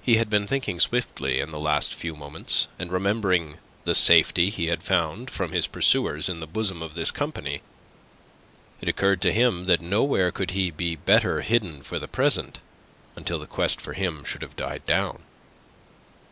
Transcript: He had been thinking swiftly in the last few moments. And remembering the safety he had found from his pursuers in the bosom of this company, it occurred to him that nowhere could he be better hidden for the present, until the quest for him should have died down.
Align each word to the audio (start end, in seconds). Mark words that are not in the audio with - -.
He 0.00 0.14
had 0.16 0.30
been 0.30 0.46
thinking 0.46 0.78
swiftly 0.78 1.40
in 1.40 1.50
the 1.50 1.58
last 1.58 1.92
few 1.92 2.14
moments. 2.14 2.68
And 2.78 2.92
remembering 2.92 3.58
the 3.82 3.96
safety 3.96 4.48
he 4.48 4.66
had 4.68 4.84
found 4.84 5.28
from 5.28 5.50
his 5.50 5.66
pursuers 5.66 6.28
in 6.28 6.38
the 6.38 6.46
bosom 6.46 6.82
of 6.82 6.94
this 6.94 7.10
company, 7.10 7.60
it 8.80 8.88
occurred 8.88 9.20
to 9.22 9.32
him 9.32 9.66
that 9.66 9.80
nowhere 9.82 10.30
could 10.30 10.52
he 10.52 10.70
be 10.70 10.94
better 10.94 11.40
hidden 11.40 11.82
for 11.82 11.98
the 11.98 12.06
present, 12.06 12.60
until 13.16 13.40
the 13.40 13.46
quest 13.48 13.80
for 13.80 13.94
him 13.94 14.22
should 14.22 14.42
have 14.42 14.54
died 14.54 14.86
down. 14.86 15.24